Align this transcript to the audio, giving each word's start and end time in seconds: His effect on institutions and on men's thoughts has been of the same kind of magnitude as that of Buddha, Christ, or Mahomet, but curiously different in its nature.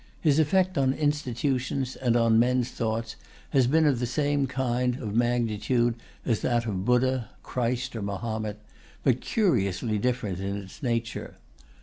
His 0.19 0.39
effect 0.39 0.79
on 0.79 0.93
institutions 0.93 1.95
and 1.95 2.15
on 2.17 2.39
men's 2.39 2.69
thoughts 2.71 3.15
has 3.51 3.67
been 3.67 3.85
of 3.85 3.99
the 3.99 4.07
same 4.07 4.47
kind 4.47 4.95
of 4.95 5.13
magnitude 5.13 5.93
as 6.25 6.39
that 6.41 6.65
of 6.65 6.85
Buddha, 6.85 7.29
Christ, 7.43 7.95
or 7.95 8.01
Mahomet, 8.01 8.57
but 9.03 9.21
curiously 9.21 9.99
different 9.99 10.39
in 10.39 10.57
its 10.57 10.81
nature. 10.81 11.35